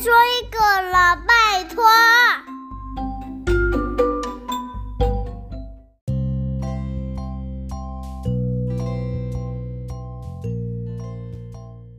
[0.00, 0.58] 说一个
[0.90, 1.84] 了，拜托。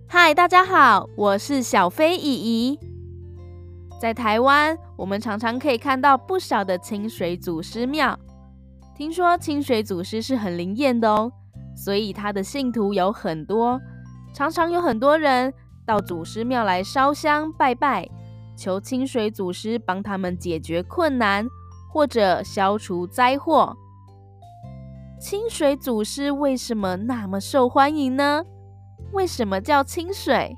[0.08, 2.80] 嗨，大家好，我是小飞姨姨。
[4.02, 8.18] 在台湾，我们常常可以看到不少的清水祖师庙。
[8.98, 11.32] 听说清水祖师是很灵验的哦，
[11.76, 13.80] 所以他的信徒有很多，
[14.34, 15.54] 常常有很多人
[15.92, 18.10] 到祖师庙来烧香拜拜，
[18.56, 21.46] 求清水祖师帮他们解决困难
[21.90, 23.76] 或者消除灾祸。
[25.20, 28.42] 清水祖师为什么那么受欢迎呢？
[29.12, 30.56] 为什么叫清水？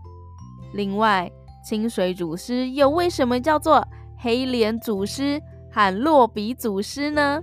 [0.71, 1.31] 另外，
[1.67, 3.83] 清水祖师又为什么叫做
[4.19, 7.41] 黑脸祖师和落笔祖师呢？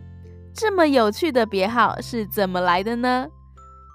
[0.54, 3.26] 这么有趣的别号是怎么来的呢？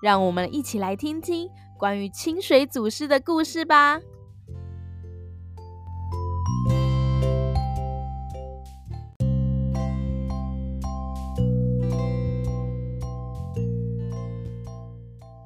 [0.03, 3.99] 让我们一起来听听关于清水祖师的故事吧。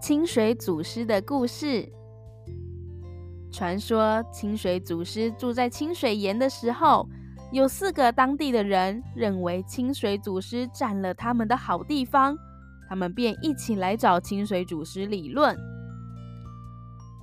[0.01, 1.87] 清水祖师的故事。
[3.51, 7.07] 传说清水祖师住在清水岩的时候，
[7.51, 12.37] 有四个当地的人认为清水祖师占了他们的好地方，
[12.87, 15.57] 他们便一起来找清水祖师理论。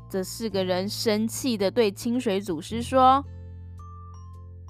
[0.09, 3.25] 这四个人生气的对清水祖师说：“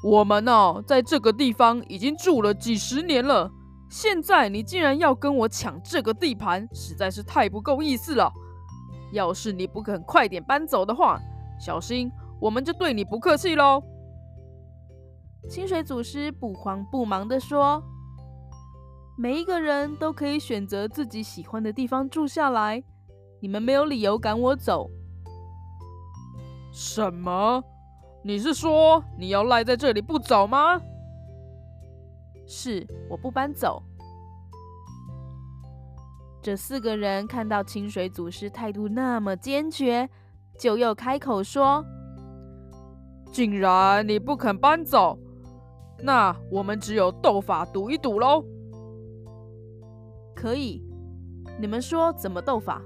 [0.03, 3.51] 我们呢，在这个地方已经住了几十年了，
[3.91, 8.33] 现在你竟然要跟我抢这个地盘，实在是太不够意思了。
[9.12, 11.20] 要是你不肯快点搬走的话，”
[11.61, 13.83] 小心，我们就对你不客气喽。
[15.48, 17.83] 清水祖师不慌不忙地说
[19.17, 22.83] ：“每一个人都可以选择自己喜欢的地方住下来，
[23.41, 24.91] 你们没有理由赶我走。”
[26.79, 27.65] 什么？
[28.23, 30.79] 你是说你要赖在这里不走吗？
[32.47, 33.83] 是，我不搬走。
[36.42, 40.07] 这四个人看到清水祖师态度那么坚决。
[40.59, 41.83] 就又开口说
[43.33, 45.19] ：“既然你不肯搬走，
[46.03, 48.45] 那我们只有斗法赌一赌喽。”
[50.36, 50.85] 可以，
[51.59, 52.83] 你们说怎么斗法？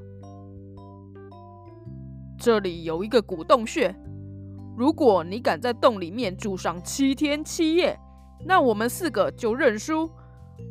[2.41, 3.95] 这里有一个古洞穴，
[4.75, 8.01] 如果你敢在洞里面住上七天七夜，
[8.47, 10.11] 那我们四个就认输。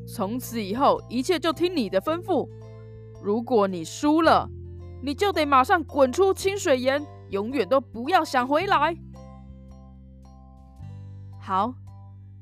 [0.08, 2.50] 从此以后，一切就听你的吩咐。
[3.22, 4.50] 如果你输了，
[5.04, 8.98] 你就得马上滚出清水岩，永远都不要想回来。
[11.40, 11.72] 好，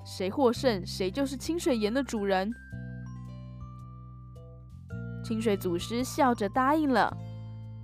[0.06, 2.50] 谁获胜，谁就是清水岩的主人。
[5.22, 7.14] 清水祖师笑着答应了。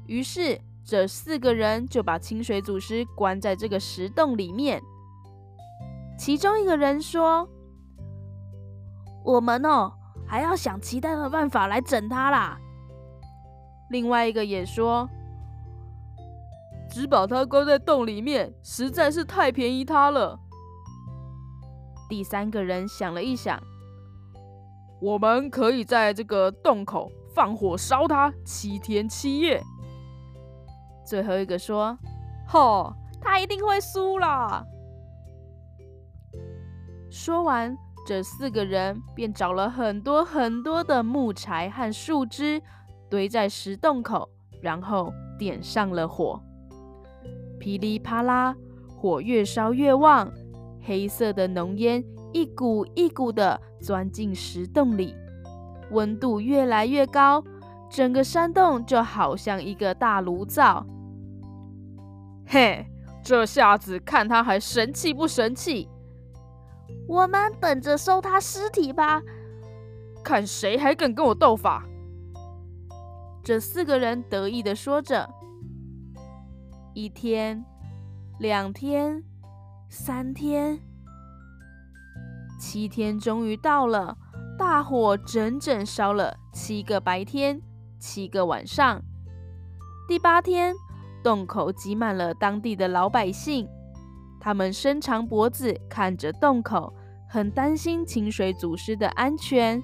[0.07, 4.81] 于是，这四个人就把清水祖师关在这个石洞里面。
[6.17, 7.47] 其中一个人说
[9.23, 9.93] ：“我们哦，
[10.27, 12.59] 还要想其他的办法来整他啦。”
[13.89, 15.09] 另外一个也说
[16.91, 20.37] ：“只把他关在洞里面，实在是太便宜他了。”
[22.09, 23.57] 第三个人想了一想
[25.01, 29.63] ：“我们可以在这个洞口放火烧他七天七夜。”
[31.13, 31.95] 最后一个说
[32.49, 32.91] ：“吼，
[33.21, 34.65] 他一定会输了！”
[37.07, 42.59] 说完，这四个人便找了很多很多的木柴和树枝。
[43.11, 44.27] 堆在石洞口，
[44.59, 46.41] 然后点上了火，
[47.59, 48.55] 噼里啪啦，
[48.97, 50.31] 火越烧越旺，
[50.81, 55.13] 黑色的浓烟一股一股的钻进石洞里，
[55.91, 57.43] 温度越来越高，
[57.87, 60.83] 整个山洞就好像一个大炉灶。
[62.45, 62.85] 嘿，
[63.23, 65.89] 这下子看他还神气不神气？
[67.07, 69.21] 我们等着收他尸体吧，
[70.23, 71.85] 看谁还敢跟我斗法！
[73.43, 75.29] 这四个人得意的说着
[76.93, 77.65] ：“一天，
[78.39, 79.23] 两天，
[79.89, 80.79] 三天，
[82.59, 84.17] 七天，终于到了。
[84.55, 87.59] 大火整整烧了七个白天，
[87.99, 89.01] 七个晚上。
[90.07, 90.75] 第八天，
[91.23, 93.67] 洞口挤满了当地的老百姓，
[94.39, 96.93] 他们伸长脖子看着洞口，
[97.29, 99.81] 很担心清水祖师的安全。”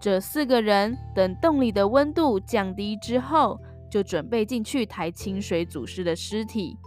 [0.00, 3.58] 这四个人等洞里的温度降低之后，
[3.90, 6.78] 就准备进去抬清水祖师的尸体。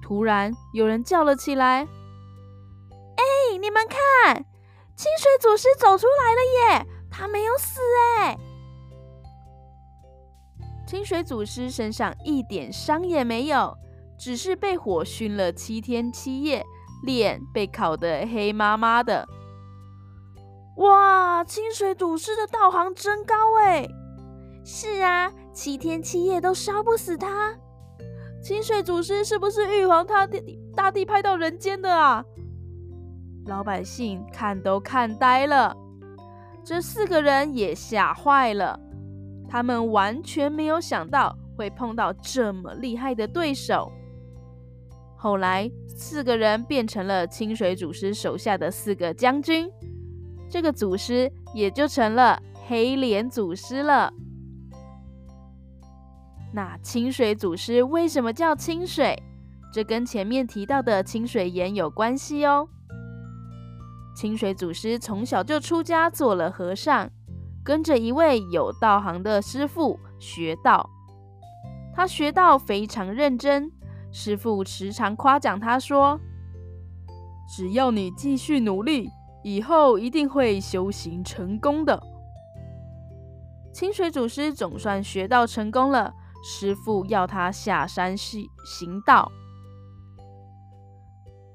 [0.00, 1.80] 突然，有人叫了起来
[3.16, 4.36] ：“哎，你们看，
[4.94, 6.86] 清水祖师走出来了耶！
[7.10, 7.80] 他没有死
[8.18, 8.38] 哎！”
[10.92, 13.74] 清水祖师身上一点伤也没有，
[14.18, 16.62] 只是被火熏了七天七夜，
[17.04, 19.26] 脸被烤得黑麻麻的。
[20.76, 23.88] 哇，清水祖师的道行真高哎！
[24.66, 27.56] 是啊，七天七夜都烧不死他。
[28.42, 32.22] 清水祖师是不是玉皇大帝大帝派到人间的啊？
[33.46, 35.74] 老百姓看都看呆了，
[36.62, 38.78] 这四个人也吓坏了。
[39.52, 43.92] 他们完全没有想到会碰到这么厉害的对手。
[45.14, 49.70] 后来，四个人变成了清水祖师手下的四个将军，
[50.48, 54.10] 这个祖师也就成了黑脸祖师了。
[56.54, 59.14] 那清水祖师为什么叫清水？
[59.70, 62.66] 这跟前面提到的清水岩有关系哦。
[64.16, 67.10] 清水祖师从小就出家做了和尚，
[67.64, 70.88] 跟着一位有道行的师父学道。
[71.94, 73.70] 他学道非常认真，
[74.10, 76.18] 师父时常夸奖他说
[77.54, 79.10] ：“只要你继续努力，
[79.42, 82.02] 以后一定会修行成功的。”
[83.72, 89.30] 清水祖师总算学道成功了，师父要他下山去行道。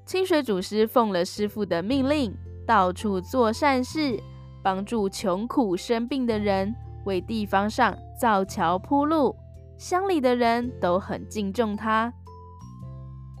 [0.04, 2.36] 清水祖师奉了师父的命令。
[2.66, 4.22] 到处做善事，
[4.68, 6.74] 帮助穷苦生病的人，
[7.06, 9.34] 为地方上造桥铺路，
[9.78, 12.12] 乡里的人都很敬重他。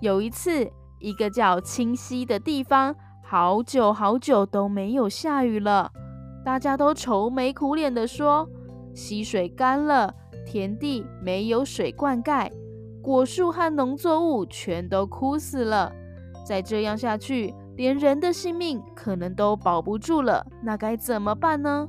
[0.00, 0.66] 有一次，
[0.98, 5.92] 一个叫清溪的地方，好久好久都没有下雨了，
[6.42, 8.48] 大家都愁眉苦脸地说：
[8.94, 10.14] 溪水干了，
[10.46, 12.50] 田地没有水灌溉，
[13.02, 15.92] 果树和农作物全都枯死了。
[16.46, 21.88] 再这样下去，连人的性命可能都保不住了，那该怎么办呢？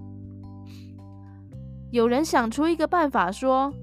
[1.90, 3.74] 有人想出一个办法，说：“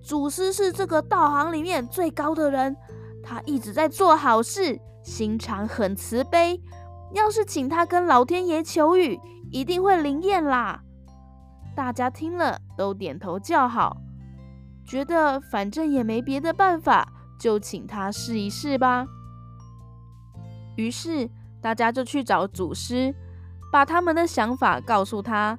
[0.00, 2.76] 祖师是这个道行里面最高的人，
[3.20, 6.62] 他一直在做好事，心肠很慈悲。
[7.14, 9.18] 要是请他跟老天爷求雨，
[9.50, 10.82] 一定会灵验啦。”
[11.74, 13.96] 大家听了都点头叫好，
[14.86, 17.08] 觉得反正也没别的办法，
[17.40, 19.04] 就请他试一试吧。
[20.80, 21.28] 于是
[21.60, 23.14] 大家就去找祖师，
[23.70, 25.56] 把他们的想法告诉他。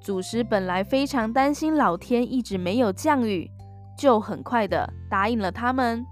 [0.00, 3.50] 祖师本来非常担心老天一直没有降雨，
[3.98, 6.04] 就很快的答应了他们。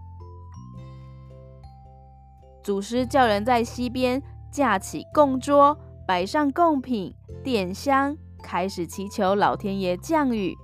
[2.62, 5.76] 祖师叫人在溪边架起供桌，
[6.06, 10.55] 摆上贡品、点香，开始祈求老天爷降雨。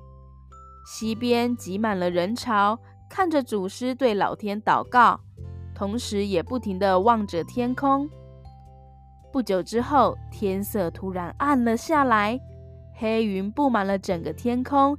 [0.86, 2.78] 溪边挤满了人潮，
[3.10, 5.20] 看着祖师对老天祷告。
[5.78, 8.10] 同时，也不停的望着天空。
[9.32, 12.36] 不久之后，天色突然暗了下来，
[12.96, 14.98] 黑云布满了整个天空。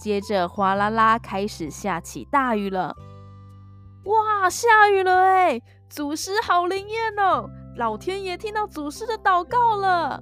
[0.00, 2.92] 接着，哗啦啦开始下起大雨了。
[4.06, 5.62] 哇，下雨了哎！
[5.88, 7.48] 祖师好灵验哦！
[7.76, 10.20] 老天爷听到祖师的祷告了。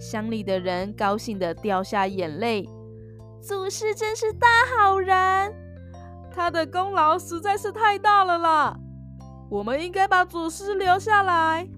[0.00, 2.68] 乡里的人高兴的掉下眼泪。
[3.40, 5.54] 祖师真是大好人。
[6.34, 8.76] 他的功劳实在是太大了啦！
[9.50, 11.68] 我们应该把祖师留下来。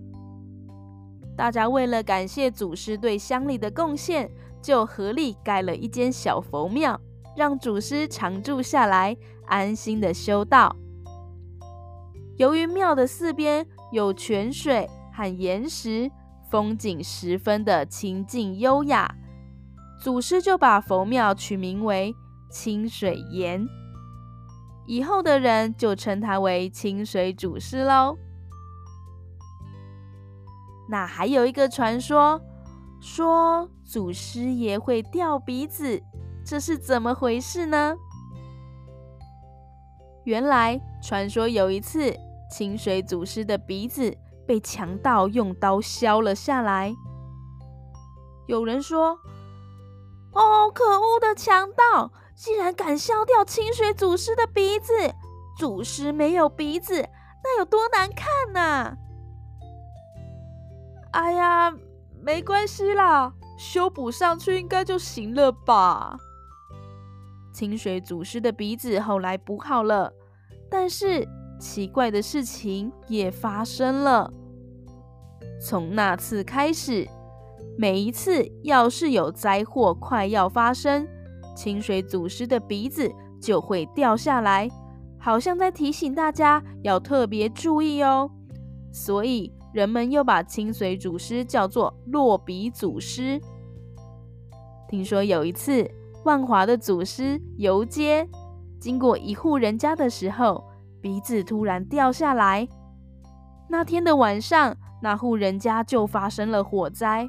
[1.36, 7.00] 大家为了感谢祖师对乡里的贡献，就合力盖了一间小佛庙，
[7.34, 9.16] 让祖师常住下来，
[9.46, 10.76] 安心的修道。
[12.36, 16.10] 由于庙的四边有泉水和岩石，
[16.50, 19.14] 风景十分的清静优雅，
[20.00, 22.14] 祖师就把佛庙取名为
[22.50, 23.66] 清水岩。
[24.92, 28.14] 以后的人就称他为清水祖师喽。
[30.86, 32.38] 那还有一个传说，
[33.00, 35.98] 说祖师爷会掉鼻子，
[36.44, 37.96] 这是怎么回事呢？
[40.24, 42.14] 原来传说有一次，
[42.50, 44.14] 清水祖师的鼻子
[44.46, 46.94] 被强盗用刀削了下来。
[48.46, 49.18] 有人说
[50.36, 54.92] ：“哦，可恶的强盗！”竟然敢削掉清水祖师的鼻子！
[55.58, 57.08] 祖师没有鼻子，
[57.44, 58.96] 那有多难看呐！
[61.12, 61.72] 哎呀，
[62.20, 66.16] 没关系啦，修补上去应该就行了吧。
[67.52, 70.12] 清水祖师的鼻子后来补好了，
[70.70, 71.28] 但是
[71.60, 74.32] 奇怪的事情也发生了。
[75.60, 77.06] 从那次开始，
[77.76, 81.06] 每一次要是有灾祸快要发生，
[81.54, 84.68] 清水祖师的鼻子就会掉下来，
[85.18, 88.30] 好像在提醒大家要特别注意哦。
[88.92, 93.40] 所以人们又把清水祖师叫做落鼻祖师。
[94.88, 95.90] 听说有一次，
[96.24, 98.28] 万华的祖师游街，
[98.78, 100.62] 经过一户人家的时候，
[101.00, 102.68] 鼻子突然掉下来。
[103.70, 107.26] 那天的晚上，那户人家就发生了火灾。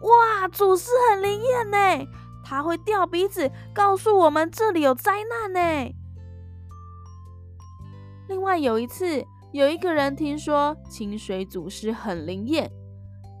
[0.00, 2.06] 哇，祖师很灵验呢，
[2.44, 5.94] 他会掉鼻子，告诉我们这里有灾难呢。
[8.28, 12.70] 另外有一次，有一个人听说清水祖师很灵验，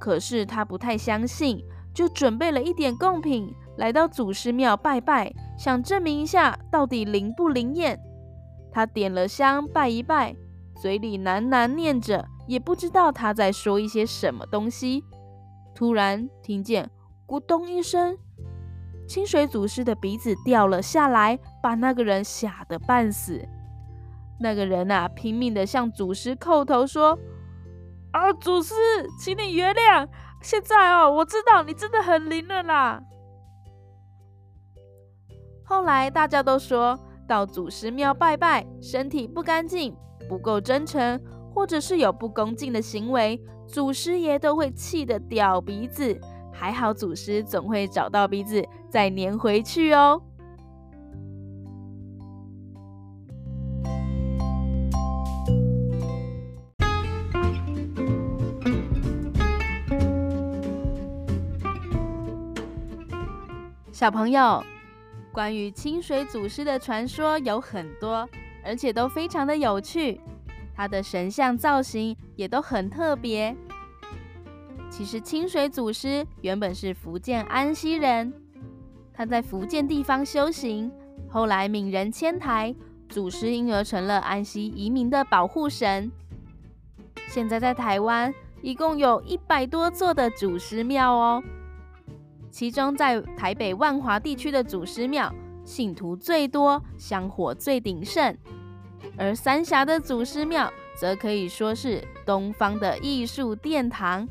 [0.00, 1.62] 可是他不太相信，
[1.94, 8.00] 就准备了一点贡品来到祖师庙拜拜，想证明一下到底灵不灵验。
[8.72, 10.34] 他点了香拜一拜，
[10.80, 15.04] 嘴里喃喃念着，也不知道他在说一些什么东西。
[15.74, 16.90] 突然听见
[17.26, 18.18] 咕咚一声，
[19.06, 23.46] 清水祖师的鼻子掉了下来，把那个人吓得半死。
[24.40, 27.18] 那个人啊，拼命的向祖师叩头说
[28.12, 28.74] ：“啊，祖师，
[29.20, 30.08] 请你原谅。
[30.42, 33.00] 现在哦，我知道你真的很灵了啦。”
[35.64, 39.96] 后来大家都说到祖师庙拜拜，身体不干净、
[40.28, 41.18] 不够真诚，
[41.54, 46.20] 或者是有不恭敬的行为，祖师爷都会气得掉鼻子。
[46.52, 48.62] 还好祖师总会找到鼻子
[48.94, 50.22] 再粘回去哦。
[63.90, 64.62] 小朋友，
[65.32, 68.28] 关于清水祖师的传说有很多，
[68.64, 70.20] 而且都非常的有趣。
[70.72, 73.56] 他的神像造型也都很特别。
[74.88, 78.32] 其实清水祖师原本是福建安溪人，
[79.16, 80.90] 他在福建地方修行，
[81.28, 82.74] 后来闽人迁台，
[83.08, 86.10] 祖师因而成了安溪移民的保护神。
[87.28, 91.42] 现在在台湾一共有一百多座的祖师庙哦。
[92.50, 95.32] 其中，在台北万华地区的祖师庙，
[95.64, 98.34] 信徒最多，香火最鼎盛；
[99.16, 104.28] 而三峡的祖师庙，则可以说是东方的艺术殿堂。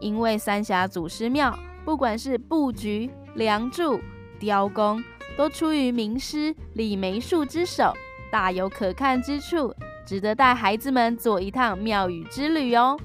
[0.00, 4.00] 因为三峡祖师庙，不管是布局、梁柱、
[4.38, 5.02] 雕工，
[5.36, 7.92] 都出于名师李梅树之手，
[8.30, 9.74] 大有可看之处，
[10.06, 12.98] 值得带孩子们做一趟庙宇之旅哦。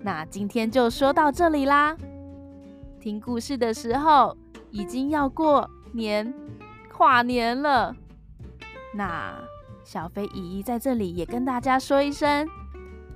[0.00, 1.96] 那今天就说到这里啦。
[3.00, 4.36] 听故事的时候，
[4.70, 6.32] 已经要过年
[6.90, 7.94] 跨年了。
[8.94, 9.34] 那
[9.84, 12.48] 小飞姨姨在这里也跟大家说一声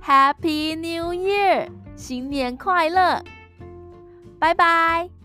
[0.03, 3.23] Happy New Year，新年快乐！
[4.39, 5.16] 拜拜。